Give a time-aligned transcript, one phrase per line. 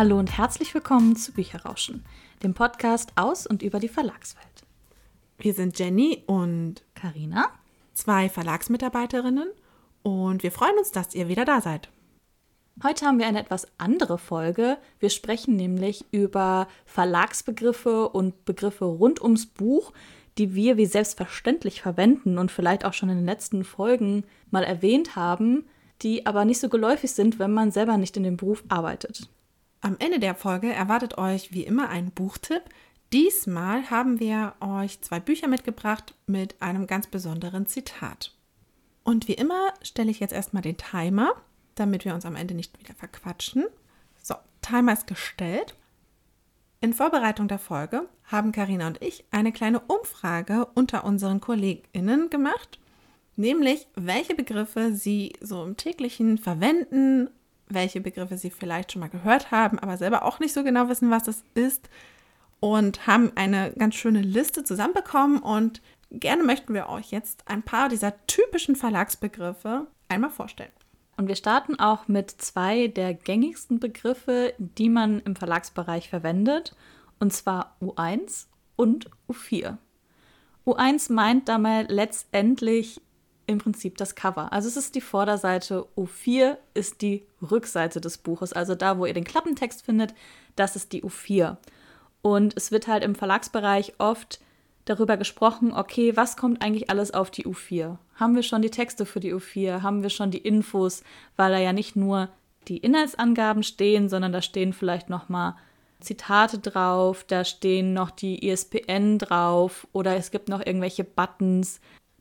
[0.00, 2.06] Hallo und herzlich willkommen zu Bücherrauschen,
[2.42, 4.64] dem Podcast aus und über die Verlagswelt.
[5.36, 7.50] Wir sind Jenny und Karina,
[7.92, 9.50] zwei Verlagsmitarbeiterinnen
[10.02, 11.90] und wir freuen uns, dass ihr wieder da seid.
[12.82, 14.78] Heute haben wir eine etwas andere Folge.
[15.00, 19.92] Wir sprechen nämlich über Verlagsbegriffe und Begriffe rund ums Buch,
[20.38, 25.14] die wir wie selbstverständlich verwenden und vielleicht auch schon in den letzten Folgen mal erwähnt
[25.14, 25.66] haben,
[26.00, 29.28] die aber nicht so geläufig sind, wenn man selber nicht in dem Beruf arbeitet.
[29.80, 32.62] Am Ende der Folge erwartet euch wie immer ein Buchtipp.
[33.12, 38.34] Diesmal haben wir euch zwei Bücher mitgebracht mit einem ganz besonderen Zitat.
[39.02, 41.34] Und wie immer stelle ich jetzt erstmal den Timer
[41.80, 43.64] damit wir uns am Ende nicht wieder verquatschen.
[44.22, 45.74] So, Timer ist gestellt.
[46.80, 52.78] In Vorbereitung der Folge haben Karina und ich eine kleine Umfrage unter unseren KollegInnen gemacht,
[53.36, 57.28] nämlich welche Begriffe sie so im täglichen verwenden,
[57.72, 61.10] welche Begriffe sie vielleicht schon mal gehört haben, aber selber auch nicht so genau wissen,
[61.10, 61.88] was es ist
[62.60, 67.88] und haben eine ganz schöne Liste zusammenbekommen und gerne möchten wir euch jetzt ein paar
[67.88, 70.72] dieser typischen Verlagsbegriffe einmal vorstellen.
[71.16, 76.74] Und wir starten auch mit zwei der gängigsten Begriffe, die man im Verlagsbereich verwendet,
[77.18, 79.76] und zwar U1 und U4.
[80.66, 83.02] U1 meint damit letztendlich
[83.50, 84.52] im Prinzip das Cover.
[84.52, 88.52] Also es ist die Vorderseite, U4 ist die Rückseite des Buches.
[88.52, 90.14] Also da, wo ihr den Klappentext findet,
[90.56, 91.56] das ist die U4.
[92.22, 94.40] Und es wird halt im Verlagsbereich oft
[94.84, 97.98] darüber gesprochen, okay, was kommt eigentlich alles auf die U4?
[98.16, 99.82] Haben wir schon die Texte für die U4?
[99.82, 101.02] Haben wir schon die Infos?
[101.36, 102.28] Weil da ja nicht nur
[102.68, 105.56] die Inhaltsangaben stehen, sondern da stehen vielleicht noch mal
[106.00, 111.80] Zitate drauf, da stehen noch die ISBN drauf oder es gibt noch irgendwelche Buttons,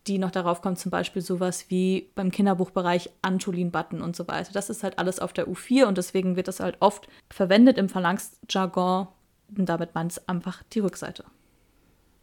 [0.10, 4.52] die noch darauf kommen, zum Beispiel sowas wie beim Kinderbuchbereich Antolin-Button und so weiter.
[4.52, 7.90] Das ist halt alles auf der U4 und deswegen wird das halt oft verwendet im
[7.90, 9.08] Verlagsjargon
[9.56, 11.26] und damit meint es einfach die Rückseite.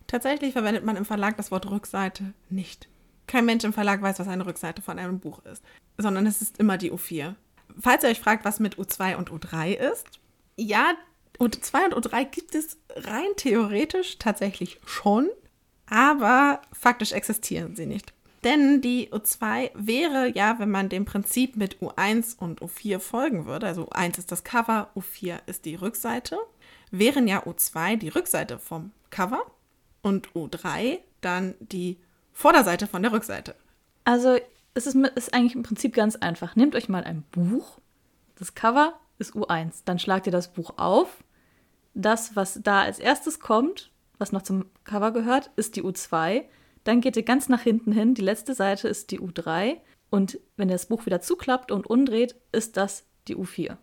[0.08, 2.88] Tatsächlich verwendet man im Verlag das Wort Rückseite nicht.
[3.26, 5.62] Kein Mensch im Verlag weiß, was eine Rückseite von einem Buch ist,
[5.96, 7.34] sondern es ist immer die U4.
[7.78, 10.20] Falls ihr euch fragt, was mit U2 und U3 ist,
[10.56, 10.94] ja,
[11.38, 15.28] U2 und U3 gibt es rein theoretisch tatsächlich schon,
[15.88, 18.12] aber faktisch existieren sie nicht.
[18.44, 23.66] Denn die U2 wäre ja, wenn man dem Prinzip mit U1 und U4 folgen würde,
[23.66, 26.38] also U1 ist das Cover, U4 ist die Rückseite,
[26.90, 29.44] wären ja U2 die Rückseite vom Cover
[30.02, 31.96] und U3 dann die
[32.32, 33.56] Vorderseite von der Rückseite.
[34.04, 34.38] Also
[34.74, 36.54] es ist, ist eigentlich im Prinzip ganz einfach.
[36.54, 37.78] Nehmt euch mal ein Buch.
[38.38, 39.82] Das Cover ist U1.
[39.86, 41.24] Dann schlagt ihr das Buch auf.
[41.94, 46.44] Das, was da als erstes kommt, was noch zum Cover gehört, ist die U2.
[46.84, 48.14] Dann geht ihr ganz nach hinten hin.
[48.14, 49.78] Die letzte Seite ist die U3.
[50.10, 53.76] Und wenn ihr das Buch wieder zuklappt und umdreht, ist das die U4.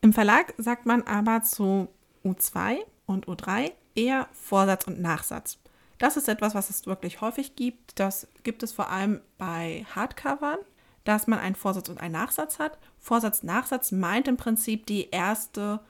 [0.00, 1.88] Im Verlag sagt man aber zu
[2.24, 5.58] U2 und U3 eher Vorsatz und Nachsatz.
[5.98, 8.00] Das ist etwas, was es wirklich häufig gibt.
[8.00, 10.58] Das gibt es vor allem bei Hardcovern,
[11.04, 12.78] dass man einen Vorsatz und einen Nachsatz hat.
[12.98, 15.80] Vorsatz, Nachsatz meint im Prinzip die erste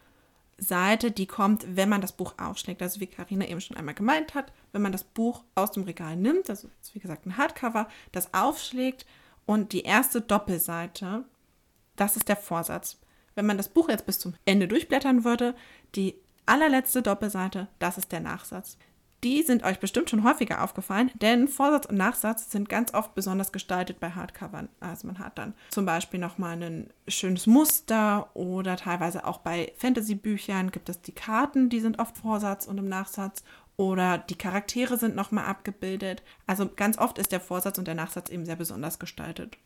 [0.63, 2.83] Seite, die kommt, wenn man das Buch aufschlägt.
[2.83, 6.17] Also wie Karina eben schon einmal gemeint hat, wenn man das Buch aus dem Regal
[6.17, 9.07] nimmt, also wie gesagt ein Hardcover, das aufschlägt
[9.45, 11.25] und die erste Doppelseite,
[11.97, 12.99] das ist der Vorsatz.
[13.35, 15.55] Wenn man das Buch jetzt bis zum Ende durchblättern würde,
[15.95, 16.15] die
[16.47, 18.77] allerletzte Doppelseite, das ist der Nachsatz.
[19.25, 23.53] Die sind euch bestimmt schon häufiger aufgefallen, denn Vorsatz und Nachsatz sind ganz oft besonders
[23.53, 24.69] gestaltet bei Hardcovern.
[24.81, 30.73] Also man hat dann zum Beispiel nochmal ein schönes Muster oder teilweise auch bei Fantasy-Büchern
[30.73, 33.45] gibt es die Karten, die sind oft Vorsatz und im Nachsatz
[33.77, 36.25] oder die Charaktere sind nochmal abgebildet.
[36.49, 39.57] Also ganz oft ist der Vorsatz und der Nachsatz eben sehr besonders gestaltet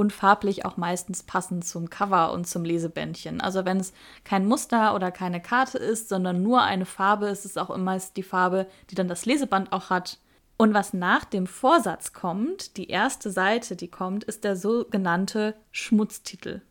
[0.00, 3.42] und farblich auch meistens passend zum Cover und zum Lesebändchen.
[3.42, 3.92] Also wenn es
[4.24, 8.22] kein Muster oder keine Karte ist, sondern nur eine Farbe, ist es auch immer die
[8.22, 10.18] Farbe, die dann das Leseband auch hat.
[10.56, 16.62] Und was nach dem Vorsatz kommt, die erste Seite, die kommt, ist der sogenannte Schmutztitel.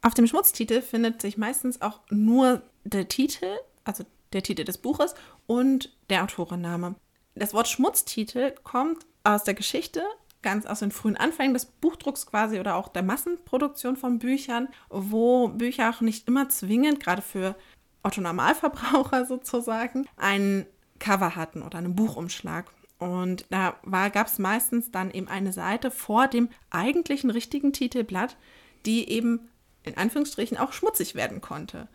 [0.00, 3.54] Auf dem Schmutztitel findet sich meistens auch nur der Titel,
[3.84, 5.14] also der Titel des Buches
[5.46, 6.94] und der Autorenname.
[7.34, 10.02] Das Wort Schmutztitel kommt aus der Geschichte
[10.42, 15.48] ganz aus den frühen Anfängen des Buchdrucks quasi oder auch der Massenproduktion von Büchern, wo
[15.48, 17.56] Bücher auch nicht immer zwingend, gerade für
[18.02, 20.66] Otto-Normalverbraucher sozusagen, ein
[20.98, 22.70] Cover hatten oder einen Buchumschlag.
[22.98, 23.74] Und da
[24.10, 28.36] gab es meistens dann eben eine Seite vor dem eigentlichen richtigen Titelblatt,
[28.84, 29.48] die eben
[29.82, 31.88] in Anführungsstrichen auch schmutzig werden konnte.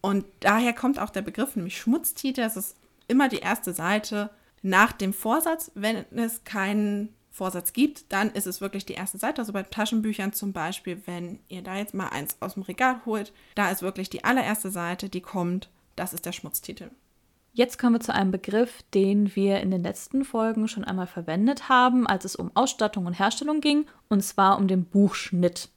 [0.00, 2.42] Und daher kommt auch der Begriff, nämlich Schmutztitel.
[2.42, 2.76] Es ist
[3.08, 4.30] immer die erste Seite
[4.62, 9.40] nach dem Vorsatz, wenn es keinen Vorsatz gibt, dann ist es wirklich die erste Seite.
[9.40, 13.32] Also bei Taschenbüchern zum Beispiel, wenn ihr da jetzt mal eins aus dem Regal holt,
[13.54, 15.70] da ist wirklich die allererste Seite, die kommt.
[15.96, 16.90] Das ist der Schmutztitel.
[17.52, 21.68] Jetzt kommen wir zu einem Begriff, den wir in den letzten Folgen schon einmal verwendet
[21.68, 25.68] haben, als es um Ausstattung und Herstellung ging, und zwar um den Buchschnitt.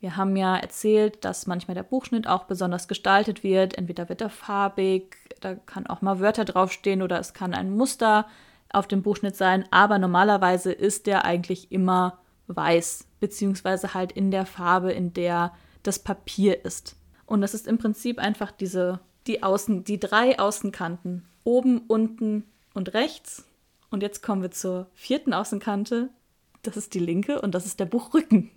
[0.00, 3.76] Wir haben ja erzählt, dass manchmal der Buchschnitt auch besonders gestaltet wird.
[3.76, 8.26] Entweder wird er farbig, da kann auch mal Wörter draufstehen oder es kann ein Muster
[8.72, 14.46] auf dem Buchschnitt sein, aber normalerweise ist der eigentlich immer weiß, beziehungsweise halt in der
[14.46, 15.52] Farbe, in der
[15.82, 16.96] das Papier ist.
[17.26, 21.24] Und das ist im Prinzip einfach diese, die Außen, die drei Außenkanten.
[21.44, 22.44] Oben, unten
[22.74, 23.44] und rechts.
[23.90, 26.10] Und jetzt kommen wir zur vierten Außenkante.
[26.62, 28.50] Das ist die linke und das ist der Buchrücken.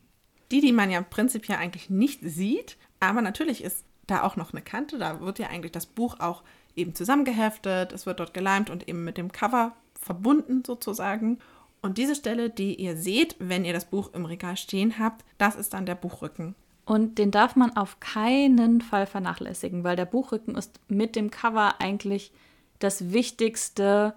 [0.52, 4.62] Die, die man ja prinzipiell eigentlich nicht sieht, aber natürlich ist da auch noch eine
[4.62, 4.98] Kante.
[4.98, 6.44] Da wird ja eigentlich das Buch auch
[6.76, 9.74] eben zusammengeheftet, es wird dort geleimt und eben mit dem Cover
[10.04, 11.40] verbunden sozusagen.
[11.82, 15.56] Und diese Stelle, die ihr seht, wenn ihr das Buch im Regal stehen habt, das
[15.56, 16.56] ist dann der Buchrücken.
[16.86, 21.76] Und den darf man auf keinen Fall vernachlässigen, weil der Buchrücken ist mit dem Cover
[21.80, 22.32] eigentlich
[22.80, 24.14] das Wichtigste,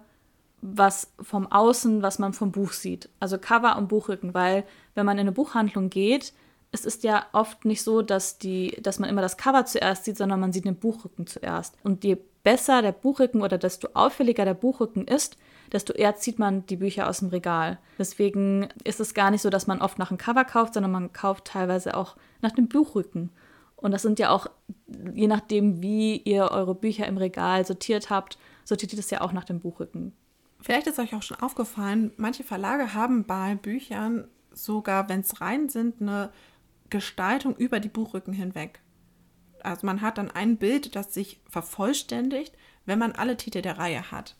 [0.61, 3.09] was vom Außen, was man vom Buch sieht.
[3.19, 6.33] Also Cover und Buchrücken, weil wenn man in eine Buchhandlung geht,
[6.71, 10.17] es ist ja oft nicht so, dass, die, dass man immer das Cover zuerst sieht,
[10.17, 11.75] sondern man sieht den Buchrücken zuerst.
[11.83, 15.37] Und je besser der Buchrücken oder desto auffälliger der Buchrücken ist,
[15.71, 17.79] desto eher zieht man die Bücher aus dem Regal.
[17.97, 21.13] Deswegen ist es gar nicht so, dass man oft nach einem Cover kauft, sondern man
[21.13, 23.31] kauft teilweise auch nach dem Buchrücken.
[23.75, 24.47] Und das sind ja auch,
[25.13, 29.31] je nachdem, wie ihr eure Bücher im Regal sortiert habt, sortiert ihr das ja auch
[29.31, 30.13] nach dem Buchrücken.
[30.59, 35.69] Vielleicht ist euch auch schon aufgefallen, manche Verlage haben bei Büchern sogar, wenn es rein
[35.69, 36.31] sind, eine
[36.89, 38.81] Gestaltung über die Buchrücken hinweg.
[39.61, 42.55] Also man hat dann ein Bild, das sich vervollständigt,
[42.85, 44.35] wenn man alle Titel der Reihe hat.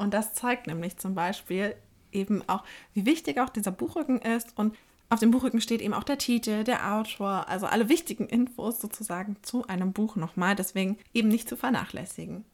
[0.00, 1.76] Und das zeigt nämlich zum Beispiel
[2.10, 2.64] eben auch,
[2.94, 4.56] wie wichtig auch dieser Buchrücken ist.
[4.56, 4.74] Und
[5.10, 9.36] auf dem Buchrücken steht eben auch der Titel, der Autor, also alle wichtigen Infos sozusagen
[9.42, 10.56] zu einem Buch nochmal.
[10.56, 12.46] Deswegen eben nicht zu vernachlässigen.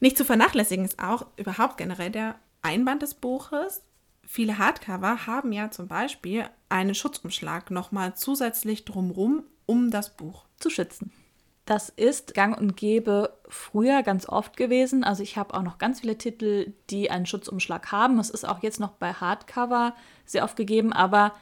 [0.00, 3.82] Nicht zu vernachlässigen ist auch überhaupt generell der Einband des Buches.
[4.26, 10.70] Viele Hardcover haben ja zum Beispiel einen Schutzumschlag nochmal zusätzlich drumrum, um das Buch zu
[10.70, 11.12] schützen.
[11.70, 15.04] Das ist gang und gäbe früher ganz oft gewesen.
[15.04, 18.18] Also ich habe auch noch ganz viele Titel, die einen Schutzumschlag haben.
[18.18, 19.94] Es ist auch jetzt noch bei Hardcover
[20.26, 21.32] sehr oft gegeben, aber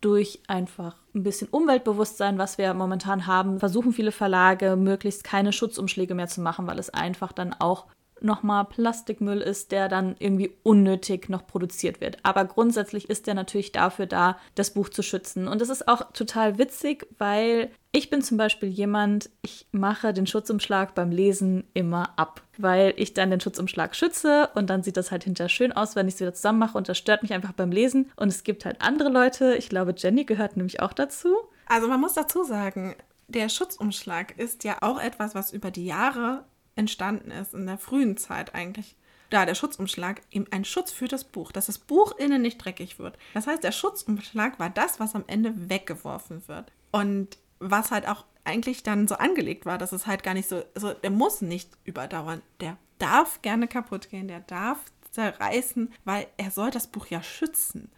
[0.00, 6.14] durch einfach ein bisschen Umweltbewusstsein, was wir momentan haben, versuchen viele Verlage möglichst keine Schutzumschläge
[6.14, 7.84] mehr zu machen, weil es einfach dann auch
[8.24, 12.18] nochmal Plastikmüll ist, der dann irgendwie unnötig noch produziert wird.
[12.22, 15.46] Aber grundsätzlich ist der natürlich dafür da, das Buch zu schützen.
[15.46, 20.26] Und das ist auch total witzig, weil ich bin zum Beispiel jemand, ich mache den
[20.26, 25.12] Schutzumschlag beim Lesen immer ab, weil ich dann den Schutzumschlag schütze und dann sieht das
[25.12, 27.52] halt hinterher schön aus, wenn ich es wieder zusammen mache und das stört mich einfach
[27.52, 28.10] beim Lesen.
[28.16, 31.36] Und es gibt halt andere Leute, ich glaube, Jenny gehört nämlich auch dazu.
[31.66, 32.96] Also man muss dazu sagen,
[33.28, 36.44] der Schutzumschlag ist ja auch etwas, was über die Jahre
[36.76, 38.96] entstanden ist, in der frühen Zeit eigentlich.
[39.30, 42.98] Da der Schutzumschlag eben ein Schutz für das Buch, dass das Buch innen nicht dreckig
[42.98, 43.18] wird.
[43.32, 46.70] Das heißt, der Schutzumschlag war das, was am Ende weggeworfen wird.
[46.92, 50.62] Und was halt auch eigentlich dann so angelegt war, dass es halt gar nicht so,
[50.74, 52.42] also der muss nicht überdauern.
[52.60, 54.78] Der darf gerne kaputt gehen, der darf
[55.10, 57.90] zerreißen, weil er soll das Buch ja schützen.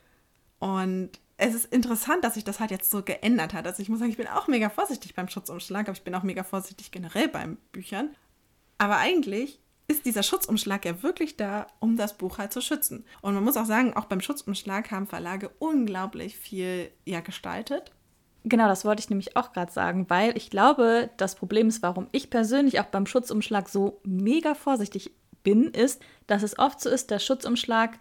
[0.58, 3.66] Und es ist interessant, dass sich das halt jetzt so geändert hat.
[3.66, 6.22] Also ich muss sagen, ich bin auch mega vorsichtig beim Schutzumschlag, aber ich bin auch
[6.22, 8.14] mega vorsichtig generell beim Büchern.
[8.78, 13.04] Aber eigentlich ist dieser Schutzumschlag ja wirklich da, um das Buch halt zu schützen.
[13.22, 17.92] Und man muss auch sagen, auch beim Schutzumschlag haben Verlage unglaublich viel ja gestaltet.
[18.44, 22.06] Genau, das wollte ich nämlich auch gerade sagen, weil ich glaube, das Problem ist, warum
[22.12, 27.10] ich persönlich auch beim Schutzumschlag so mega vorsichtig bin, ist, dass es oft so ist,
[27.10, 27.98] der Schutzumschlag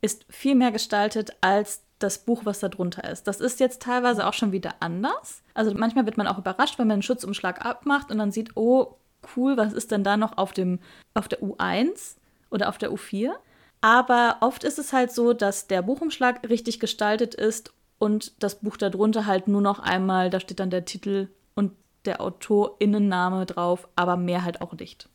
[0.00, 3.24] ist viel mehr gestaltet als das Buch, was da drunter ist.
[3.24, 5.42] Das ist jetzt teilweise auch schon wieder anders.
[5.54, 8.98] Also manchmal wird man auch überrascht, wenn man einen Schutzumschlag abmacht und dann sieht, oh,
[9.36, 10.78] cool, was ist denn da noch auf, dem,
[11.14, 12.16] auf der U1
[12.50, 13.32] oder auf der U4?
[13.80, 18.76] Aber oft ist es halt so, dass der Buchumschlag richtig gestaltet ist und das Buch
[18.76, 21.72] darunter halt nur noch einmal, da steht dann der Titel und
[22.04, 25.08] der Autorinnenname drauf, aber mehr halt auch nicht.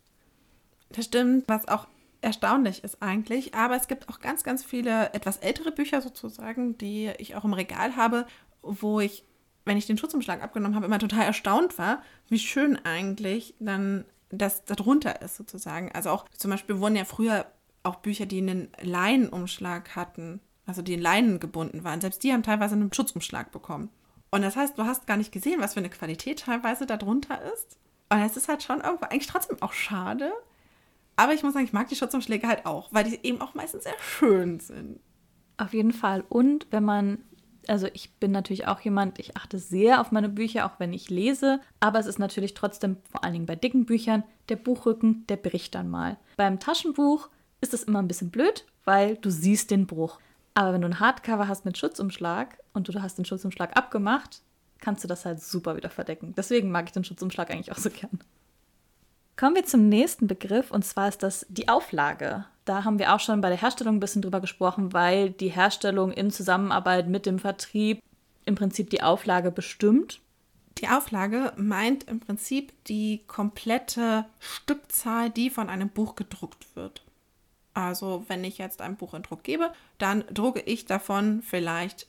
[0.89, 1.88] Das stimmt, was auch
[2.24, 3.53] erstaunlich ist eigentlich.
[3.53, 7.53] Aber es gibt auch ganz, ganz viele etwas ältere Bücher sozusagen, die ich auch im
[7.53, 8.25] Regal habe,
[8.62, 9.24] wo ich
[9.65, 14.65] wenn ich den Schutzumschlag abgenommen habe, immer total erstaunt war, wie schön eigentlich dann das
[14.65, 15.91] darunter ist sozusagen.
[15.91, 17.46] Also auch zum Beispiel wurden ja früher
[17.84, 22.43] auch Bücher, die einen Leinenumschlag hatten, also die in Leinen gebunden waren, selbst die haben
[22.43, 23.89] teilweise einen Schutzumschlag bekommen.
[24.32, 27.77] Und das heißt, du hast gar nicht gesehen, was für eine Qualität teilweise darunter ist.
[28.10, 30.32] Und es ist halt schon irgendwo eigentlich trotzdem auch schade.
[31.15, 33.84] Aber ich muss sagen, ich mag die Schutzumschläge halt auch, weil die eben auch meistens
[33.84, 35.00] sehr schön sind.
[35.58, 36.24] Auf jeden Fall.
[36.29, 37.24] Und wenn man,
[37.67, 41.10] also ich bin natürlich auch jemand, ich achte sehr auf meine Bücher, auch wenn ich
[41.10, 45.38] lese, aber es ist natürlich trotzdem, vor allen Dingen bei dicken Büchern, der Buchrücken, der
[45.38, 46.17] bricht dann mal.
[46.38, 47.29] Beim Taschenbuch
[47.62, 50.20] ist es immer ein bisschen blöd, weil du siehst den Bruch.
[50.53, 54.41] Aber wenn du ein Hardcover hast mit Schutzumschlag und du hast den Schutzumschlag abgemacht,
[54.79, 56.34] kannst du das halt super wieder verdecken.
[56.36, 58.20] Deswegen mag ich den Schutzumschlag eigentlich auch so gern.
[59.36, 62.46] Kommen wir zum nächsten Begriff und zwar ist das die Auflage.
[62.65, 66.12] Da haben wir auch schon bei der Herstellung ein bisschen drüber gesprochen, weil die Herstellung
[66.12, 68.00] in Zusammenarbeit mit dem Vertrieb
[68.46, 70.22] im Prinzip die Auflage bestimmt.
[70.77, 77.03] Die Auflage meint im Prinzip die komplette Stückzahl, die von einem Buch gedruckt wird.
[77.74, 82.08] Also wenn ich jetzt ein Buch in Druck gebe, dann drucke ich davon vielleicht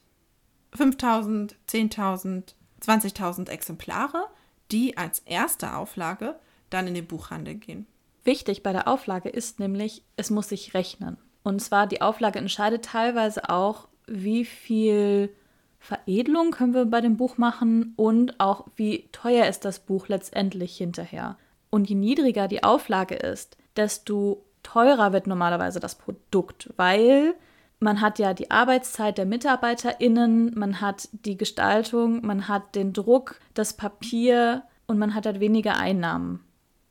[0.74, 4.26] 5000, 10.000, 20.000 Exemplare,
[4.70, 6.36] die als erste Auflage
[6.70, 7.86] dann in den Buchhandel gehen.
[8.24, 11.18] Wichtig bei der Auflage ist nämlich, es muss sich rechnen.
[11.42, 15.30] Und zwar die Auflage entscheidet teilweise auch, wie viel
[15.78, 20.76] Veredelung können wir bei dem Buch machen und auch wie teuer ist das Buch letztendlich
[20.76, 21.36] hinterher.
[21.68, 27.34] Und je niedriger die Auflage ist, desto teurer wird normalerweise das Produkt, weil
[27.80, 33.40] man hat ja die Arbeitszeit der MitarbeiterInnen, man hat die Gestaltung, man hat den Druck,
[33.52, 36.43] das Papier und man hat halt weniger Einnahmen.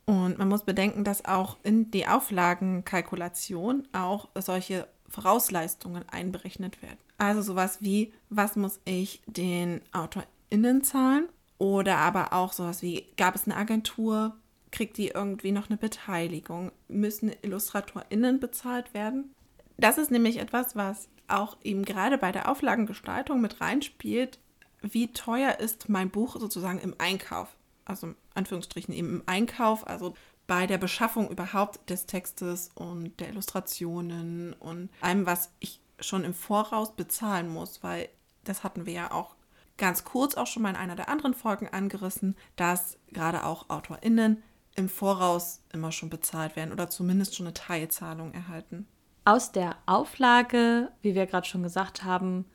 [0.06, 6.98] Und man muss bedenken, dass auch in die Auflagenkalkulation auch solche Vorausleistungen einberechnet werden.
[7.18, 11.30] Also sowas wie, was muss ich den AutorInnen zahlen?
[11.58, 14.36] Oder aber auch sowas wie, gab es eine Agentur?
[14.72, 16.72] Kriegt die irgendwie noch eine Beteiligung?
[16.88, 19.34] Müssen IllustratorInnen bezahlt werden?
[19.78, 24.40] Das ist nämlich etwas, was auch eben gerade bei der Auflagengestaltung mit reinspielt.
[24.82, 27.56] Wie teuer ist mein Buch sozusagen im Einkauf?
[27.86, 30.14] also Anführungsstrichen eben im Einkauf, also
[30.48, 36.34] bei der Beschaffung überhaupt des Textes und der Illustrationen und allem, was ich schon im
[36.34, 38.10] Voraus bezahlen muss, weil
[38.44, 39.36] das hatten wir ja auch
[39.78, 44.44] ganz kurz auch schon mal in einer der anderen Folgen angerissen, dass gerade auch AutorInnen
[44.76, 48.88] im Voraus immer schon bezahlt werden oder zumindest schon eine Teilzahlung erhalten.
[49.26, 52.46] Aus der Auflage, wie wir gerade schon gesagt haben,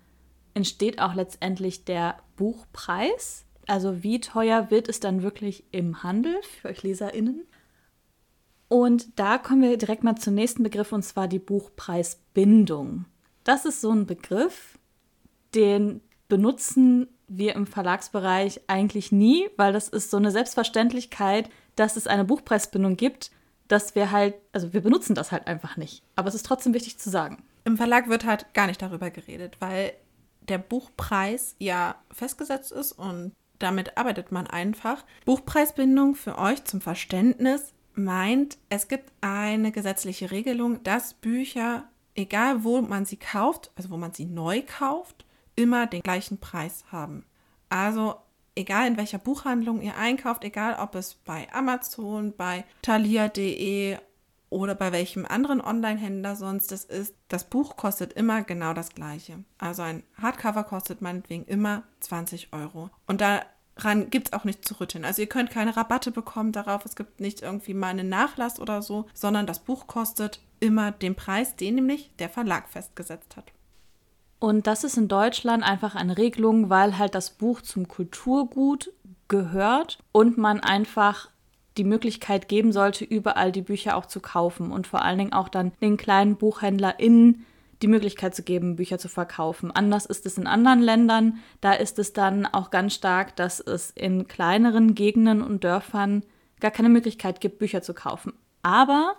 [0.55, 3.47] entsteht auch letztendlich der Buchpreis.
[3.69, 7.47] Also wie teuer wird es dann wirklich im Handel für euch LeserInnen?
[8.69, 13.05] Und da kommen wir direkt mal zum nächsten Begriff und zwar die Buchpreisbindung.
[13.45, 14.79] Das ist so ein Begriff,
[15.55, 22.07] den benutzen wir im Verlagsbereich eigentlich nie, weil das ist so eine Selbstverständlichkeit, dass es
[22.07, 23.31] eine Buchpreisbindung gibt,
[23.69, 26.03] dass wir halt, also wir benutzen das halt einfach nicht.
[26.17, 27.43] Aber es ist trotzdem wichtig zu sagen.
[27.65, 29.93] Im Verlag wird halt gar nicht darüber geredet, weil
[30.41, 35.05] der Buchpreis ja festgesetzt ist und damit arbeitet man einfach.
[35.25, 42.81] Buchpreisbindung für euch zum Verständnis meint, es gibt eine gesetzliche Regelung, dass Bücher, egal wo
[42.81, 45.25] man sie kauft, also wo man sie neu kauft,
[45.57, 47.27] immer den gleichen Preis haben.
[47.69, 48.15] Also
[48.55, 53.99] egal in welcher Buchhandlung ihr einkauft, egal ob es bei Amazon, bei thalia.de
[54.51, 59.45] oder bei welchem anderen Online-Händler sonst es ist, das Buch kostet immer genau das gleiche.
[59.59, 62.91] Also ein Hardcover kostet meinetwegen immer 20 Euro.
[63.07, 65.05] Und daran gibt es auch nichts zu rütteln.
[65.05, 68.83] Also ihr könnt keine Rabatte bekommen darauf, es gibt nicht irgendwie mal einen Nachlass oder
[68.83, 73.53] so, sondern das Buch kostet immer den Preis, den nämlich der Verlag festgesetzt hat.
[74.41, 78.93] Und das ist in Deutschland einfach eine Regelung, weil halt das Buch zum Kulturgut
[79.27, 81.29] gehört und man einfach
[81.79, 85.49] die Möglichkeit geben sollte, überall die Bücher auch zu kaufen und vor allen Dingen auch
[85.49, 87.47] dann den kleinen BuchhändlerInnen
[87.83, 89.71] die Möglichkeit zu geben, Bücher zu verkaufen.
[89.71, 91.39] Anders ist es in anderen Ländern.
[91.61, 96.25] Da ist es dann auch ganz stark, dass es in kleineren Gegenden und Dörfern
[96.61, 98.33] gar keine Möglichkeit gibt, Bücher zu kaufen.
[98.63, 99.15] Aber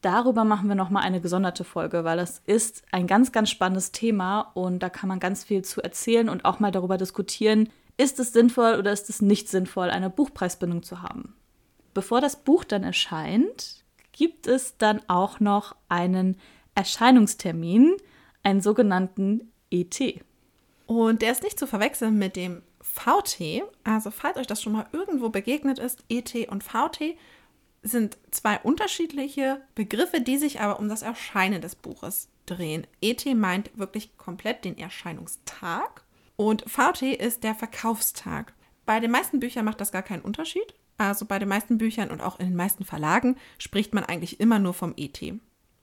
[0.00, 4.52] darüber machen wir nochmal eine gesonderte Folge, weil das ist ein ganz, ganz spannendes Thema
[4.54, 8.32] und da kann man ganz viel zu erzählen und auch mal darüber diskutieren, ist es
[8.32, 11.34] sinnvoll oder ist es nicht sinnvoll, eine Buchpreisbindung zu haben
[11.94, 16.36] bevor das Buch dann erscheint, gibt es dann auch noch einen
[16.74, 17.96] Erscheinungstermin,
[18.42, 20.20] einen sogenannten ET.
[20.86, 23.62] Und der ist nicht zu verwechseln mit dem VT.
[23.84, 27.16] Also falls euch das schon mal irgendwo begegnet ist, ET und VT
[27.82, 32.86] sind zwei unterschiedliche Begriffe, die sich aber um das Erscheinen des Buches drehen.
[33.00, 36.04] ET meint wirklich komplett den Erscheinungstag
[36.36, 38.54] und VT ist der Verkaufstag.
[38.84, 40.74] Bei den meisten Büchern macht das gar keinen Unterschied.
[40.98, 44.58] Also bei den meisten Büchern und auch in den meisten Verlagen spricht man eigentlich immer
[44.58, 45.20] nur vom ET.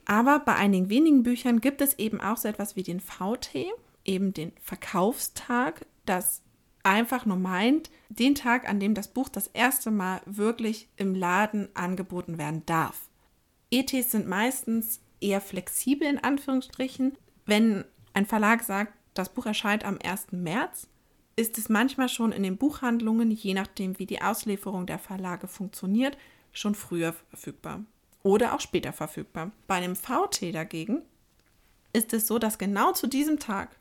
[0.06, 3.68] Aber bei einigen wenigen Büchern gibt es eben auch so etwas wie den VT,
[4.06, 6.42] eben den Verkaufstag, das
[6.84, 11.70] einfach nur meint, den Tag, an dem das Buch das erste Mal wirklich im Laden
[11.76, 13.10] angeboten werden darf.
[13.72, 17.16] ETs sind meistens eher flexibel in Anführungsstrichen.
[17.46, 20.32] Wenn ein Verlag sagt, das Buch erscheint am 1.
[20.32, 20.88] März,
[21.40, 26.18] ist es manchmal schon in den Buchhandlungen, je nachdem wie die Auslieferung der Verlage funktioniert,
[26.52, 27.86] schon früher verfügbar
[28.24, 29.52] oder auch später verfügbar.
[29.66, 31.02] Bei einem VT dagegen
[31.94, 33.78] ist es so, dass genau zu diesem Tag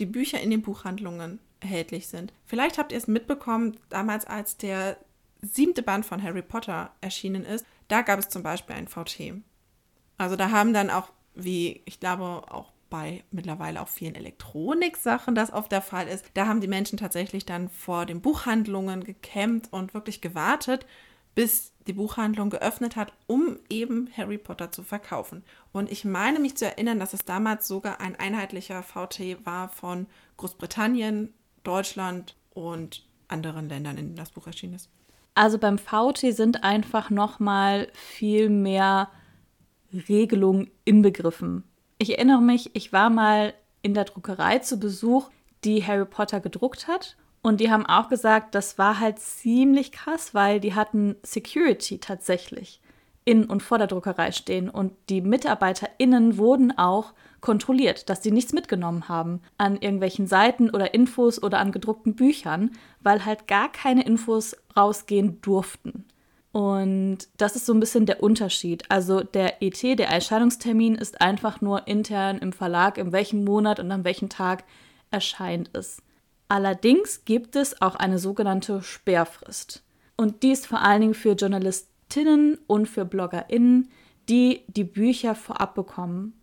[0.00, 2.32] die Bücher in den Buchhandlungen erhältlich sind.
[2.44, 4.98] Vielleicht habt ihr es mitbekommen, damals als der
[5.40, 9.34] siebte Band von Harry Potter erschienen ist, da gab es zum Beispiel ein VT.
[10.18, 15.52] Also da haben dann auch, wie ich glaube auch bei mittlerweile auch vielen Elektronik-Sachen das
[15.52, 19.94] oft der Fall ist, da haben die Menschen tatsächlich dann vor den Buchhandlungen gekämmt und
[19.94, 20.86] wirklich gewartet,
[21.34, 25.44] bis die Buchhandlung geöffnet hat, um eben Harry Potter zu verkaufen.
[25.72, 30.06] Und ich meine mich zu erinnern, dass es damals sogar ein einheitlicher VT war von
[30.38, 34.88] Großbritannien, Deutschland und anderen Ländern, in denen das Buch erschienen ist.
[35.34, 39.10] Also beim VT sind einfach noch mal viel mehr
[40.08, 41.64] Regelungen inbegriffen.
[41.98, 45.30] Ich erinnere mich, ich war mal in der Druckerei zu Besuch,
[45.64, 47.16] die Harry Potter gedruckt hat.
[47.42, 52.80] Und die haben auch gesagt, das war halt ziemlich krass, weil die hatten Security tatsächlich
[53.24, 54.68] in und vor der Druckerei stehen.
[54.68, 60.92] Und die MitarbeiterInnen wurden auch kontrolliert, dass sie nichts mitgenommen haben an irgendwelchen Seiten oder
[60.92, 66.04] Infos oder an gedruckten Büchern, weil halt gar keine Infos rausgehen durften.
[66.56, 68.90] Und das ist so ein bisschen der Unterschied.
[68.90, 73.92] Also der ET, der Erscheinungstermin, ist einfach nur intern im Verlag, in welchem Monat und
[73.92, 74.64] an welchem Tag
[75.10, 76.00] erscheint es.
[76.48, 79.82] Allerdings gibt es auch eine sogenannte Sperrfrist.
[80.16, 83.90] Und die ist vor allen Dingen für Journalistinnen und für BloggerInnen,
[84.30, 86.40] die die Bücher vorab bekommen.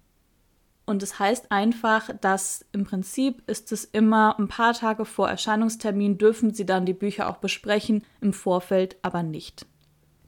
[0.86, 6.20] Und das heißt einfach, dass im Prinzip ist es immer ein paar Tage vor Erscheinungstermin
[6.20, 9.66] dürfen sie dann die Bücher auch besprechen, im Vorfeld aber nicht.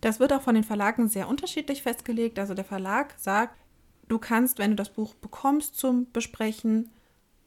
[0.05, 2.38] Das wird auch von den Verlagen sehr unterschiedlich festgelegt.
[2.38, 3.55] Also der Verlag sagt,
[4.07, 6.91] du kannst, wenn du das Buch bekommst zum Besprechen,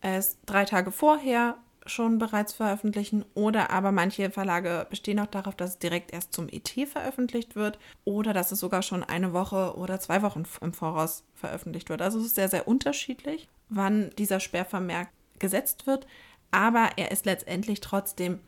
[0.00, 5.70] es drei Tage vorher schon bereits veröffentlichen oder aber manche Verlage bestehen auch darauf, dass
[5.70, 10.00] es direkt erst zum ET veröffentlicht wird oder dass es sogar schon eine Woche oder
[10.00, 12.02] zwei Wochen im Voraus veröffentlicht wird.
[12.02, 16.08] Also es ist sehr, sehr unterschiedlich, wann dieser Sperrvermerk gesetzt wird,
[16.50, 18.40] aber er ist letztendlich trotzdem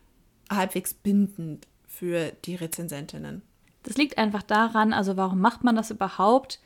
[0.51, 3.43] halbwegs bindend für die Rezensentinnen.
[3.83, 6.61] Das liegt einfach daran, also warum macht man das überhaupt?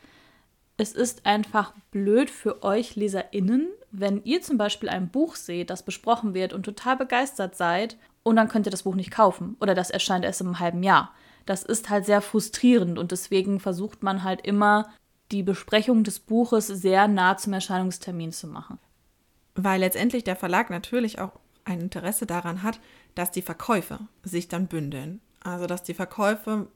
[0.76, 5.84] Es ist einfach blöd für euch LeserInnen, wenn ihr zum Beispiel ein Buch seht, das
[5.84, 9.74] besprochen wird und total begeistert seid und dann könnt ihr das Buch nicht kaufen oder
[9.74, 11.14] das erscheint erst im halben Jahr.
[11.46, 14.90] Das ist halt sehr frustrierend und deswegen versucht man halt immer,
[15.30, 18.78] die Besprechung des Buches sehr nah zum Erscheinungstermin zu machen.
[19.54, 22.80] Weil letztendlich der Verlag natürlich auch ein Interesse daran hat,
[23.14, 25.20] dass die Verkäufe sich dann bündeln.
[25.42, 26.68] Also dass die Verkäufe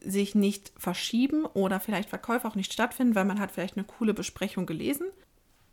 [0.00, 4.14] sich nicht verschieben oder vielleicht Verkäufe auch nicht stattfinden, weil man hat vielleicht eine coole
[4.14, 5.08] Besprechung gelesen.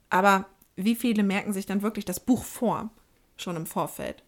[0.10, 2.90] Aber wie viele merken sich dann wirklich das Buch vor,
[3.38, 4.24] schon im Vorfeld?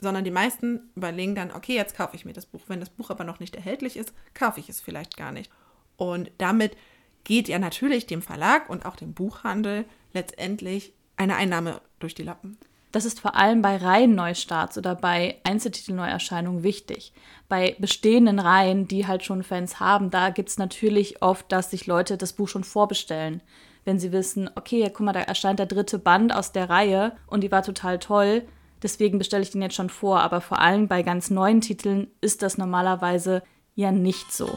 [0.00, 2.62] Sondern die meisten überlegen dann, okay, jetzt kaufe ich mir das Buch.
[2.66, 5.50] Wenn das Buch aber noch nicht erhältlich ist, kaufe ich es vielleicht gar nicht.
[5.96, 6.76] Und damit
[7.24, 12.58] geht ja natürlich dem Verlag und auch dem Buchhandel letztendlich eine Einnahme durch die Lappen.
[12.96, 17.12] Das ist vor allem bei Reihenneustarts oder bei Einzeltitelneuerscheinungen wichtig.
[17.46, 21.86] Bei bestehenden Reihen, die halt schon Fans haben, da gibt es natürlich oft, dass sich
[21.86, 23.42] Leute das Buch schon vorbestellen.
[23.84, 27.42] Wenn sie wissen, okay, guck mal, da erscheint der dritte Band aus der Reihe und
[27.42, 28.48] die war total toll,
[28.82, 30.20] deswegen bestelle ich den jetzt schon vor.
[30.20, 33.42] Aber vor allem bei ganz neuen Titeln ist das normalerweise
[33.74, 34.56] ja nicht so.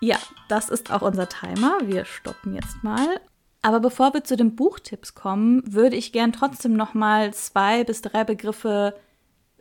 [0.00, 0.16] Ja,
[0.48, 1.80] das ist auch unser Timer.
[1.82, 3.20] Wir stoppen jetzt mal
[3.62, 8.02] aber bevor wir zu den Buchtipps kommen, würde ich gern trotzdem noch mal zwei bis
[8.02, 8.94] drei Begriffe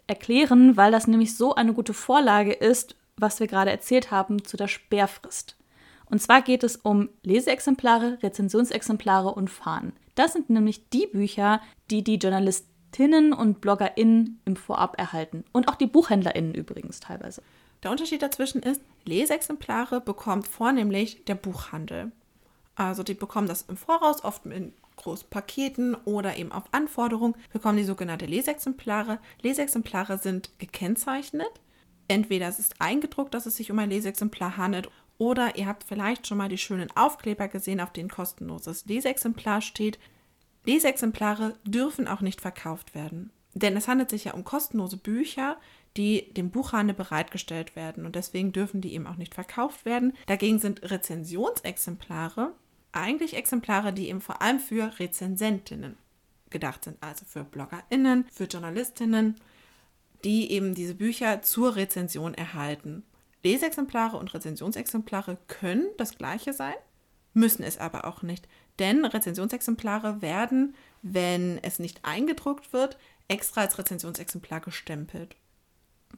[0.05, 4.55] erklären, weil das nämlich so eine gute Vorlage ist, was wir gerade erzählt haben zu
[4.57, 5.57] der Sperrfrist.
[6.09, 9.93] Und zwar geht es um Leseexemplare, Rezensionsexemplare und Fahnen.
[10.15, 15.43] Das sind nämlich die Bücher, die die Journalistinnen und BloggerInnen im Vorab erhalten.
[15.51, 17.41] Und auch die BuchhändlerInnen übrigens teilweise.
[17.83, 22.11] Der Unterschied dazwischen ist, Leseexemplare bekommt vornehmlich der Buchhandel.
[22.77, 27.77] Also die bekommen das im Voraus, oft in großen Paketen oder eben auf Anforderung, bekommen
[27.77, 29.17] die sogenannte Lesexemplare.
[29.41, 31.49] Lesexemplare sind gekennzeichnet.
[32.07, 36.27] Entweder es ist eingedruckt, dass es sich um ein Lesexemplar handelt, oder ihr habt vielleicht
[36.27, 39.97] schon mal die schönen Aufkleber gesehen, auf denen kostenloses Lesexemplar steht.
[40.65, 45.57] Lesexemplare dürfen auch nicht verkauft werden, denn es handelt sich ja um kostenlose Bücher,
[45.95, 50.13] die dem Buchhandel bereitgestellt werden und deswegen dürfen die eben auch nicht verkauft werden.
[50.27, 52.53] Dagegen sind Rezensionsexemplare
[52.97, 55.97] eigentlich Exemplare, die eben vor allem für Rezensentinnen
[56.49, 59.35] gedacht sind, also für BloggerInnen, für JournalistInnen,
[60.23, 63.03] die eben diese Bücher zur Rezension erhalten.
[63.43, 66.75] Lesexemplare und Rezensionsexemplare können das gleiche sein,
[67.33, 68.47] müssen es aber auch nicht,
[68.79, 75.35] Denn Rezensionsexemplare werden, wenn es nicht eingedruckt wird, extra als Rezensionsexemplar gestempelt.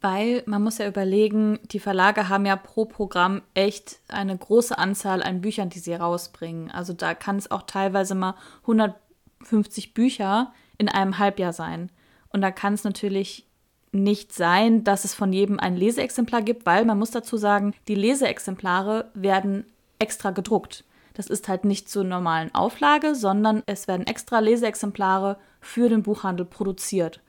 [0.01, 5.21] Weil man muss ja überlegen, die Verlage haben ja pro Programm echt eine große Anzahl
[5.21, 6.71] an Büchern, die sie rausbringen.
[6.71, 11.91] Also da kann es auch teilweise mal 150 Bücher in einem Halbjahr sein.
[12.29, 13.45] Und da kann es natürlich
[13.91, 17.95] nicht sein, dass es von jedem ein Leseexemplar gibt, weil man muss dazu sagen, die
[17.95, 19.65] Leseexemplare werden
[19.97, 20.85] extra gedruckt.
[21.13, 26.45] Das ist halt nicht zur normalen Auflage, sondern es werden extra Leseexemplare für den Buchhandel
[26.45, 27.19] produziert.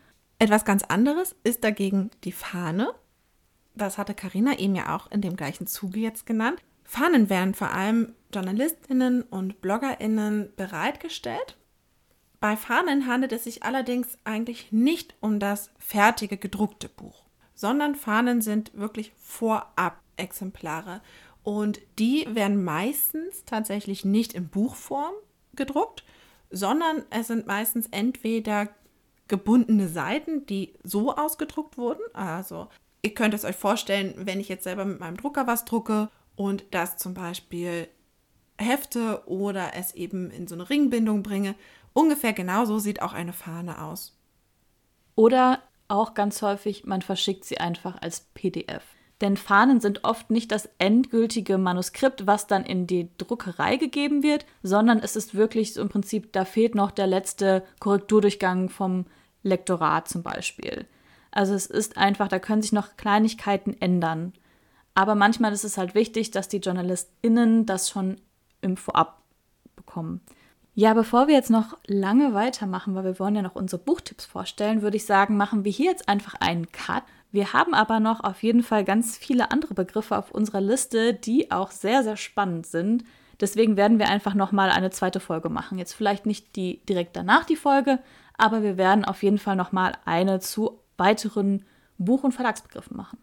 [0.40, 2.92] Etwas ganz anderes ist dagegen die Fahne.
[3.76, 6.61] Das hatte Karina eben ja auch in dem gleichen Zuge jetzt genannt.
[6.83, 11.57] Fahnen werden vor allem Journalistinnen und Bloggerinnen bereitgestellt
[12.40, 17.24] bei Fahnen handelt es sich allerdings eigentlich nicht um das fertige gedruckte Buch,
[17.55, 21.03] sondern Fahnen sind wirklich Vorab-Exemplare
[21.42, 25.12] und die werden meistens tatsächlich nicht in Buchform
[25.55, 26.03] gedruckt,
[26.50, 28.68] sondern es sind meistens entweder
[29.31, 32.03] gebundene Seiten, die so ausgedruckt wurden.
[32.12, 32.69] Also
[33.01, 36.64] ihr könnt es euch vorstellen, wenn ich jetzt selber mit meinem Drucker was drucke und
[36.73, 37.88] das zum Beispiel
[38.59, 41.55] hefte oder es eben in so eine Ringbindung bringe,
[41.93, 44.16] Ungefähr genauso sieht auch eine Fahne aus.
[45.16, 48.85] Oder auch ganz häufig, man verschickt sie einfach als PDF.
[49.21, 54.47] Denn Fahnen sind oft nicht das endgültige Manuskript, was dann in die Druckerei gegeben wird,
[54.62, 59.05] sondern es ist wirklich so im Prinzip, da fehlt noch der letzte Korrekturdurchgang vom
[59.42, 60.87] Lektorat zum Beispiel.
[61.31, 64.33] Also es ist einfach, da können sich noch Kleinigkeiten ändern.
[64.94, 68.20] Aber manchmal ist es halt wichtig, dass die JournalistInnen das schon
[68.61, 69.22] im Vorab
[69.76, 70.20] bekommen.
[70.74, 74.83] Ja, bevor wir jetzt noch lange weitermachen, weil wir wollen ja noch unsere Buchtipps vorstellen,
[74.83, 77.03] würde ich sagen, machen wir hier jetzt einfach einen Cut.
[77.33, 81.50] Wir haben aber noch auf jeden Fall ganz viele andere Begriffe auf unserer Liste, die
[81.50, 83.05] auch sehr, sehr spannend sind.
[83.40, 85.79] Deswegen werden wir einfach noch mal eine zweite Folge machen.
[85.79, 87.98] Jetzt vielleicht nicht die direkt danach die Folge,
[88.40, 91.64] aber wir werden auf jeden Fall noch mal eine zu weiteren
[91.98, 93.18] Buch- und Verlagsbegriffen machen.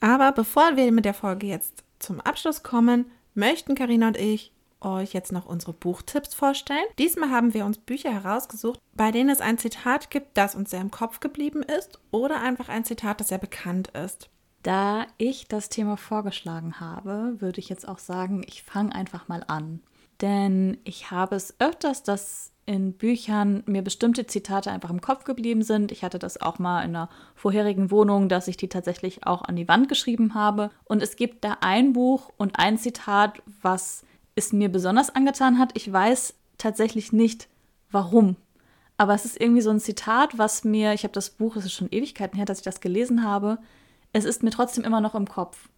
[0.00, 5.12] Aber bevor wir mit der Folge jetzt zum Abschluss kommen, möchten Karina und ich euch
[5.12, 6.84] jetzt noch unsere Buchtipps vorstellen.
[6.98, 10.80] Diesmal haben wir uns Bücher herausgesucht, bei denen es ein Zitat gibt, das uns sehr
[10.80, 14.30] im Kopf geblieben ist oder einfach ein Zitat, das sehr bekannt ist.
[14.62, 19.44] Da ich das Thema vorgeschlagen habe, würde ich jetzt auch sagen, ich fange einfach mal
[19.46, 19.80] an.
[20.20, 25.62] Denn ich habe es öfters, dass in Büchern mir bestimmte Zitate einfach im Kopf geblieben
[25.62, 25.90] sind.
[25.90, 29.56] Ich hatte das auch mal in einer vorherigen Wohnung, dass ich die tatsächlich auch an
[29.56, 30.70] die Wand geschrieben habe.
[30.84, 34.02] Und es gibt da ein Buch und ein Zitat, was
[34.34, 35.70] es mir besonders angetan hat.
[35.74, 37.48] Ich weiß tatsächlich nicht,
[37.90, 38.36] warum.
[38.98, 41.72] Aber es ist irgendwie so ein Zitat, was mir, ich habe das Buch, es ist
[41.72, 43.58] schon Ewigkeiten her, dass ich das gelesen habe.
[44.12, 45.70] Es ist mir trotzdem immer noch im Kopf.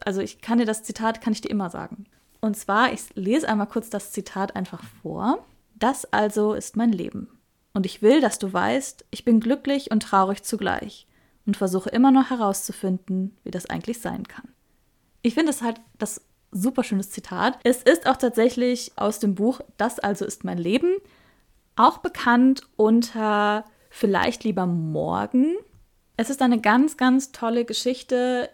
[0.00, 2.06] Also ich kann dir das Zitat, kann ich dir immer sagen.
[2.42, 5.46] Und zwar, ich lese einmal kurz das Zitat einfach vor.
[5.76, 7.28] Das also ist mein Leben.
[7.72, 11.06] Und ich will, dass du weißt, ich bin glücklich und traurig zugleich
[11.46, 14.48] und versuche immer noch herauszufinden, wie das eigentlich sein kann.
[15.22, 17.58] Ich finde es halt das super schönes Zitat.
[17.62, 20.96] Es ist auch tatsächlich aus dem Buch Das also ist mein Leben,
[21.76, 25.54] auch bekannt unter Vielleicht lieber morgen.
[26.16, 28.50] Es ist eine ganz, ganz tolle Geschichte,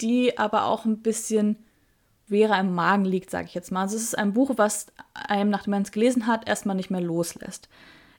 [0.00, 1.58] die aber auch ein bisschen
[2.28, 3.82] Vera im Magen liegt, sage ich jetzt mal.
[3.82, 7.00] Also es ist ein Buch, was einem, nachdem man es gelesen hat, erstmal nicht mehr
[7.00, 7.68] loslässt.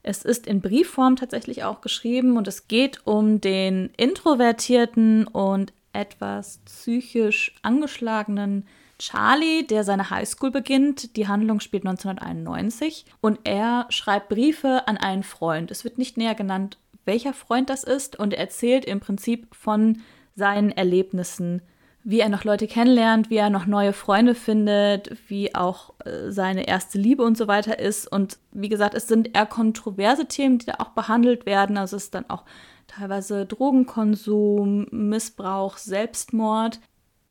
[0.01, 6.59] Es ist in Briefform tatsächlich auch geschrieben und es geht um den introvertierten und etwas
[6.65, 8.65] psychisch angeschlagenen
[8.97, 11.15] Charlie, der seine Highschool beginnt.
[11.15, 15.71] Die Handlung spielt 1991 und er schreibt Briefe an einen Freund.
[15.71, 20.01] Es wird nicht näher genannt, welcher Freund das ist und er erzählt im Prinzip von
[20.35, 21.61] seinen Erlebnissen,
[22.03, 26.67] wie er noch Leute kennenlernt, wie er noch neue Freunde findet, wie auch äh, seine
[26.67, 28.11] erste Liebe und so weiter ist.
[28.11, 31.77] Und wie gesagt, es sind eher kontroverse Themen, die da auch behandelt werden.
[31.77, 32.45] Also es ist dann auch
[32.87, 36.79] teilweise Drogenkonsum, Missbrauch, Selbstmord.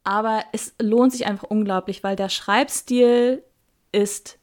[0.05, 3.43] Aber es lohnt sich einfach unglaublich, weil der Schreibstil
[3.91, 4.39] ist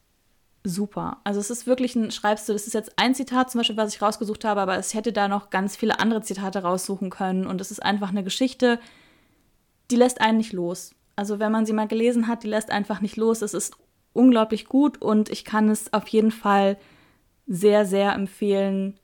[0.63, 1.17] super.
[1.23, 2.55] Also es ist wirklich ein Schreibstil.
[2.55, 5.27] Das ist jetzt ein Zitat zum Beispiel, was ich rausgesucht habe, aber es hätte da
[5.27, 7.45] noch ganz viele andere Zitate raussuchen können.
[7.45, 8.79] Und es ist einfach eine Geschichte,
[9.91, 10.95] die lässt einen nicht los.
[11.15, 13.41] Also wenn man sie mal gelesen hat, die lässt einfach nicht los.
[13.41, 13.75] Es ist
[14.13, 16.77] unglaublich gut und ich kann es auf jeden Fall
[17.47, 18.99] sehr, sehr empfehlen.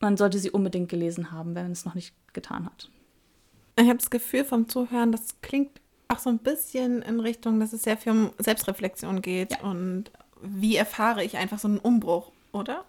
[0.00, 2.90] Man sollte sie unbedingt gelesen haben, wenn man es noch nicht getan hat.
[3.76, 7.72] Ich habe das Gefühl vom Zuhören, das klingt auch so ein bisschen in Richtung, dass
[7.72, 9.60] es sehr viel um Selbstreflexion geht ja.
[9.60, 10.10] und
[10.42, 12.84] wie erfahre ich einfach so einen Umbruch, oder?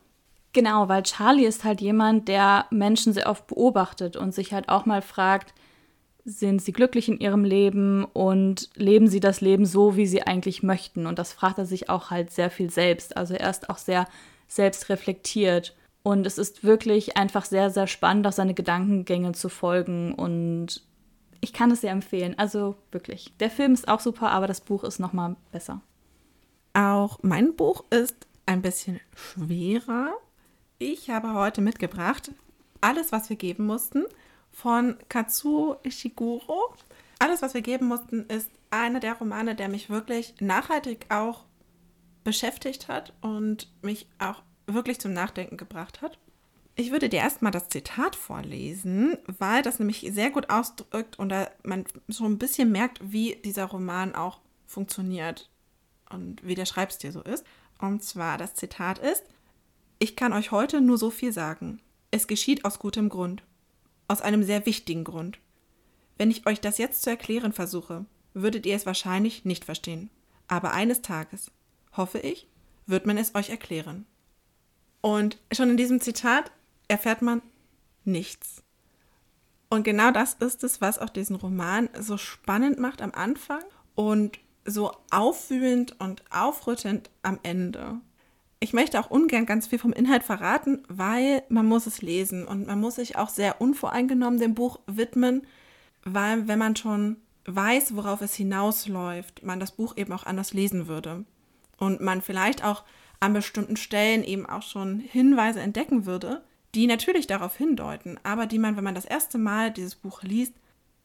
[0.51, 4.85] Genau, weil Charlie ist halt jemand, der Menschen sehr oft beobachtet und sich halt auch
[4.85, 5.53] mal fragt,
[6.25, 10.63] sind sie glücklich in ihrem Leben und leben sie das Leben so, wie sie eigentlich
[10.63, 11.05] möchten.
[11.05, 13.17] Und das fragt er sich auch halt sehr viel selbst.
[13.17, 14.07] Also er ist auch sehr
[14.47, 15.75] selbst reflektiert.
[16.01, 20.13] Und es ist wirklich einfach sehr, sehr spannend, auch seine Gedankengänge zu folgen.
[20.13, 20.81] Und
[21.41, 22.35] ich kann es sehr empfehlen.
[22.37, 23.33] Also wirklich.
[23.39, 25.81] Der Film ist auch super, aber das Buch ist nochmal besser.
[26.73, 30.13] Auch mein Buch ist ein bisschen schwerer.
[30.79, 32.31] Ich habe heute mitgebracht
[32.81, 34.03] alles, was wir geben mussten
[34.53, 36.73] von Katsuo Ishiguro.
[37.19, 41.43] Alles, was wir geben mussten, ist einer der Romane, der mich wirklich nachhaltig auch
[42.23, 46.17] beschäftigt hat und mich auch wirklich zum Nachdenken gebracht hat.
[46.75, 51.85] Ich würde dir erstmal das Zitat vorlesen, weil das nämlich sehr gut ausdrückt und man
[52.07, 55.49] so ein bisschen merkt, wie dieser Roman auch funktioniert
[56.09, 57.45] und wie der Schreibstil so ist.
[57.79, 59.23] Und zwar das Zitat ist,
[59.99, 61.79] ich kann euch heute nur so viel sagen.
[62.09, 63.43] Es geschieht aus gutem Grund.
[64.13, 65.39] Aus einem sehr wichtigen Grund.
[66.19, 70.11] Wenn ich euch das jetzt zu erklären versuche, würdet ihr es wahrscheinlich nicht verstehen.
[70.47, 71.49] Aber eines Tages,
[71.97, 72.47] hoffe ich,
[72.85, 74.05] wird man es euch erklären.
[75.01, 76.51] Und schon in diesem Zitat
[76.87, 77.41] erfährt man
[78.05, 78.61] nichts.
[79.71, 83.63] Und genau das ist es, was auch diesen Roman so spannend macht am Anfang
[83.95, 87.99] und so aufwühlend und aufrüttelnd am Ende.
[88.63, 92.65] Ich möchte auch ungern ganz viel vom Inhalt verraten, weil man muss es lesen und
[92.65, 95.45] man muss sich auch sehr unvoreingenommen dem Buch widmen,
[96.05, 100.87] weil wenn man schon weiß, worauf es hinausläuft, man das Buch eben auch anders lesen
[100.87, 101.25] würde
[101.75, 102.85] und man vielleicht auch
[103.19, 106.41] an bestimmten Stellen eben auch schon Hinweise entdecken würde,
[106.73, 110.53] die natürlich darauf hindeuten, aber die man, wenn man das erste Mal dieses Buch liest,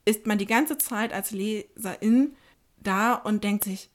[0.05, 2.37] ist man die ganze Zeit als Leserin
[2.77, 3.90] da und denkt sich,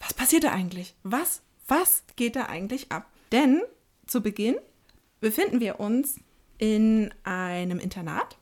[0.00, 0.94] was passiert da eigentlich?
[1.02, 3.10] Was was geht da eigentlich ab?
[3.32, 3.62] Denn
[4.06, 4.56] zu Beginn
[5.20, 6.16] befinden wir uns
[6.58, 8.38] in einem Internat.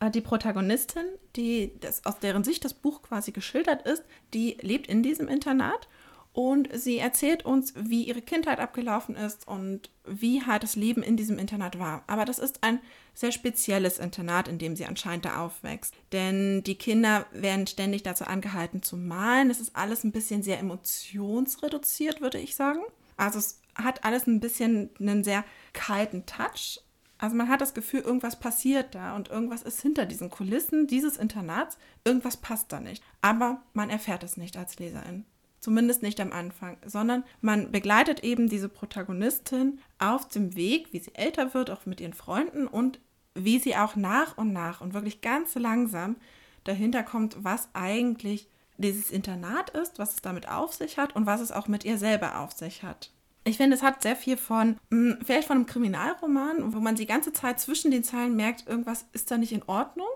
[0.00, 1.04] Äh, die Protagonistin,
[1.36, 4.02] die das, aus deren Sicht das Buch quasi geschildert ist,
[4.34, 5.88] die lebt in diesem Internat
[6.32, 11.16] und sie erzählt uns, wie ihre Kindheit abgelaufen ist und wie halt das Leben in
[11.16, 12.04] diesem Internat war.
[12.06, 12.80] Aber das ist ein
[13.14, 15.94] sehr spezielles Internat, in dem sie anscheinend da aufwächst.
[16.12, 19.50] Denn die Kinder werden ständig dazu angehalten zu malen.
[19.50, 22.80] Es ist alles ein bisschen sehr emotionsreduziert, würde ich sagen.
[23.18, 26.80] Also es hat alles ein bisschen einen sehr kalten Touch.
[27.18, 31.18] Also man hat das Gefühl, irgendwas passiert da und irgendwas ist hinter diesen Kulissen dieses
[31.18, 31.76] Internats.
[32.04, 33.04] Irgendwas passt da nicht.
[33.20, 35.26] Aber man erfährt es nicht als Leserin.
[35.62, 41.14] Zumindest nicht am Anfang, sondern man begleitet eben diese Protagonistin auf dem Weg, wie sie
[41.14, 42.98] älter wird, auch mit ihren Freunden und
[43.36, 46.16] wie sie auch nach und nach und wirklich ganz langsam
[46.64, 51.40] dahinter kommt, was eigentlich dieses Internat ist, was es damit auf sich hat und was
[51.40, 53.12] es auch mit ihr selber auf sich hat.
[53.44, 57.06] Ich finde, es hat sehr viel von, hm, vielleicht von einem Kriminalroman, wo man die
[57.06, 60.08] ganze Zeit zwischen den Zeilen merkt, irgendwas ist da nicht in Ordnung.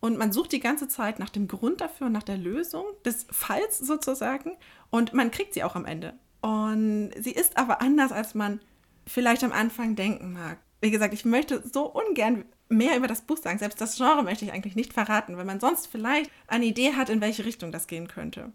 [0.00, 3.78] Und man sucht die ganze Zeit nach dem Grund dafür, nach der Lösung des Falls
[3.78, 4.56] sozusagen.
[4.88, 6.14] Und man kriegt sie auch am Ende.
[6.40, 8.60] Und sie ist aber anders, als man
[9.06, 10.58] vielleicht am Anfang denken mag.
[10.80, 13.58] Wie gesagt, ich möchte so ungern mehr über das Buch sagen.
[13.58, 17.10] Selbst das Genre möchte ich eigentlich nicht verraten, weil man sonst vielleicht eine Idee hat,
[17.10, 18.52] in welche Richtung das gehen könnte.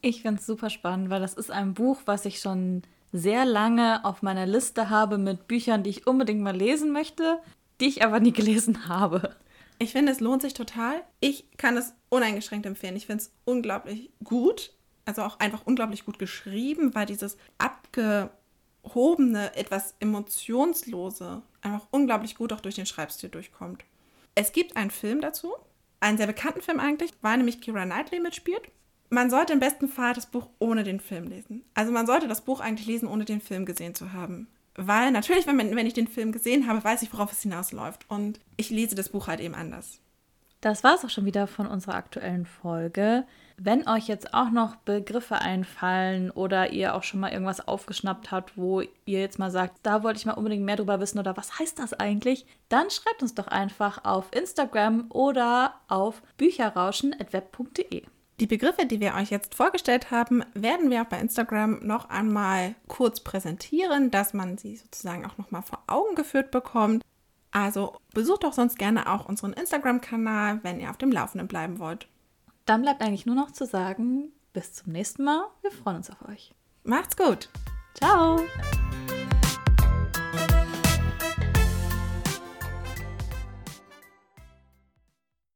[0.00, 4.04] Ich finde es super spannend, weil das ist ein Buch, was ich schon sehr lange
[4.04, 7.38] auf meiner Liste habe mit Büchern, die ich unbedingt mal lesen möchte,
[7.80, 9.34] die ich aber nie gelesen habe.
[9.78, 11.02] Ich finde, es lohnt sich total.
[11.20, 12.96] Ich kann es uneingeschränkt empfehlen.
[12.96, 14.72] Ich finde es unglaublich gut.
[15.04, 22.60] Also auch einfach unglaublich gut geschrieben, weil dieses abgehobene, etwas emotionslose einfach unglaublich gut auch
[22.60, 23.84] durch den Schreibstil durchkommt.
[24.34, 25.54] Es gibt einen Film dazu,
[26.00, 28.70] einen sehr bekannten Film eigentlich, weil nämlich Kira Knightley mitspielt.
[29.10, 31.64] Man sollte im besten Fall das Buch ohne den Film lesen.
[31.72, 34.48] Also man sollte das Buch eigentlich lesen, ohne den Film gesehen zu haben.
[34.80, 38.08] Weil natürlich, wenn, man, wenn ich den Film gesehen habe, weiß ich, worauf es hinausläuft.
[38.08, 40.00] Und ich lese das Buch halt eben anders.
[40.60, 43.24] Das war es auch schon wieder von unserer aktuellen Folge.
[43.56, 48.56] Wenn euch jetzt auch noch Begriffe einfallen oder ihr auch schon mal irgendwas aufgeschnappt habt,
[48.56, 51.58] wo ihr jetzt mal sagt, da wollte ich mal unbedingt mehr drüber wissen oder was
[51.58, 58.04] heißt das eigentlich, dann schreibt uns doch einfach auf Instagram oder auf bücherrauschen.web.de.
[58.40, 62.76] Die Begriffe, die wir euch jetzt vorgestellt haben, werden wir auch bei Instagram noch einmal
[62.86, 67.02] kurz präsentieren, dass man sie sozusagen auch noch mal vor Augen geführt bekommt.
[67.50, 72.06] Also besucht doch sonst gerne auch unseren Instagram-Kanal, wenn ihr auf dem Laufenden bleiben wollt.
[72.64, 75.46] Dann bleibt eigentlich nur noch zu sagen, bis zum nächsten Mal.
[75.62, 76.54] Wir freuen uns auf euch.
[76.84, 77.48] Macht's gut.
[77.94, 78.38] Ciao.